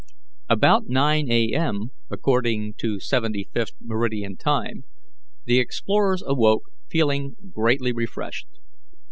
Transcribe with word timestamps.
About 0.49 0.87
9 0.89 1.31
A. 1.31 1.53
M., 1.53 1.91
according 2.09 2.73
to 2.79 2.99
seventy 2.99 3.43
fifth 3.53 3.73
meridian 3.79 4.35
time, 4.35 4.83
the 5.45 5.59
explorers 5.59 6.23
awoke 6.25 6.63
feeling 6.89 7.35
greatly 7.53 7.91
refreshed. 7.91 8.47